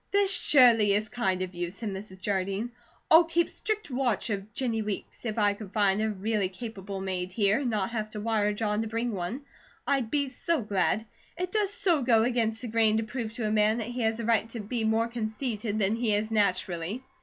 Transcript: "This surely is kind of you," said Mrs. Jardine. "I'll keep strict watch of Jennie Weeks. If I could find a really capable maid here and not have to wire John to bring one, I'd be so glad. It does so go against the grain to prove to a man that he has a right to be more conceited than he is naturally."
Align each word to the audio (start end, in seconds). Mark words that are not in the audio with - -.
"This 0.09 0.31
surely 0.35 0.93
is 0.93 1.09
kind 1.09 1.43
of 1.43 1.53
you," 1.53 1.69
said 1.69 1.89
Mrs. 1.89 2.19
Jardine. 2.23 2.71
"I'll 3.11 3.23
keep 3.23 3.51
strict 3.51 3.91
watch 3.91 4.31
of 4.31 4.51
Jennie 4.51 4.81
Weeks. 4.81 5.25
If 5.27 5.37
I 5.37 5.53
could 5.53 5.71
find 5.73 6.01
a 6.01 6.09
really 6.09 6.49
capable 6.49 6.99
maid 6.99 7.31
here 7.31 7.59
and 7.59 7.69
not 7.69 7.91
have 7.91 8.09
to 8.09 8.19
wire 8.19 8.51
John 8.51 8.81
to 8.81 8.87
bring 8.87 9.11
one, 9.11 9.41
I'd 9.85 10.09
be 10.09 10.27
so 10.29 10.63
glad. 10.63 11.05
It 11.37 11.51
does 11.51 11.71
so 11.71 12.01
go 12.01 12.23
against 12.23 12.63
the 12.63 12.67
grain 12.67 12.97
to 12.97 13.03
prove 13.03 13.33
to 13.33 13.45
a 13.47 13.51
man 13.51 13.77
that 13.77 13.89
he 13.89 14.01
has 14.01 14.19
a 14.19 14.25
right 14.25 14.49
to 14.49 14.59
be 14.59 14.83
more 14.83 15.07
conceited 15.07 15.77
than 15.77 15.95
he 15.95 16.15
is 16.15 16.31
naturally." 16.31 17.03